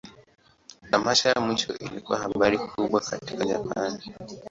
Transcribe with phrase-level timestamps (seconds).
[0.91, 3.99] Tamasha ya mwisho ilikuwa habari kubwa katika Japan.